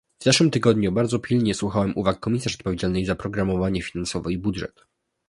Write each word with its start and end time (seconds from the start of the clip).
W 0.19 0.23
zeszłym 0.23 0.51
tygodniu 0.51 0.91
bardzo 0.91 1.19
pilnie 1.19 1.53
słuchałam 1.53 1.93
uwag 1.95 2.19
komisarz 2.19 2.55
odpowiedzialnej 2.55 3.05
za 3.05 3.15
programowanie 3.15 3.81
finansowe 3.81 4.31
i 4.33 4.37
budżet 4.37 4.85